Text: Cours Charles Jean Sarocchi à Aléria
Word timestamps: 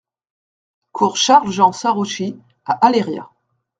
Cours 0.93 1.15
Charles 1.17 1.51
Jean 1.51 1.71
Sarocchi 1.71 2.35
à 2.65 2.73
Aléria 2.87 3.29